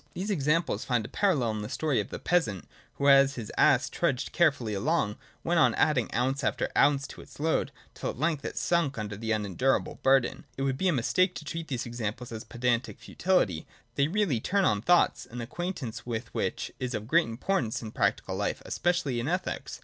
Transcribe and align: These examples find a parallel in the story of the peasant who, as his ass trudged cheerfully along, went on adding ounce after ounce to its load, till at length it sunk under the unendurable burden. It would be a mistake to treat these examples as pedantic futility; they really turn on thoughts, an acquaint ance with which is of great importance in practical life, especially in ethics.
These 0.15 0.31
examples 0.31 0.83
find 0.83 1.05
a 1.05 1.07
parallel 1.07 1.51
in 1.51 1.61
the 1.61 1.69
story 1.69 1.99
of 1.99 2.09
the 2.09 2.17
peasant 2.17 2.67
who, 2.95 3.07
as 3.07 3.35
his 3.35 3.51
ass 3.55 3.87
trudged 3.87 4.33
cheerfully 4.33 4.73
along, 4.73 5.15
went 5.43 5.59
on 5.59 5.75
adding 5.75 6.11
ounce 6.11 6.43
after 6.43 6.71
ounce 6.75 7.05
to 7.05 7.21
its 7.21 7.39
load, 7.39 7.71
till 7.93 8.09
at 8.09 8.17
length 8.17 8.43
it 8.43 8.57
sunk 8.57 8.97
under 8.97 9.15
the 9.15 9.31
unendurable 9.31 9.99
burden. 10.01 10.45
It 10.57 10.63
would 10.63 10.79
be 10.79 10.87
a 10.87 10.91
mistake 10.91 11.35
to 11.35 11.45
treat 11.45 11.67
these 11.67 11.85
examples 11.85 12.31
as 12.31 12.43
pedantic 12.43 12.99
futility; 12.99 13.67
they 13.93 14.07
really 14.07 14.39
turn 14.39 14.65
on 14.65 14.81
thoughts, 14.81 15.27
an 15.27 15.39
acquaint 15.39 15.83
ance 15.83 16.03
with 16.03 16.33
which 16.33 16.71
is 16.79 16.95
of 16.95 17.05
great 17.07 17.27
importance 17.27 17.83
in 17.83 17.91
practical 17.91 18.35
life, 18.35 18.63
especially 18.65 19.19
in 19.19 19.27
ethics. 19.27 19.79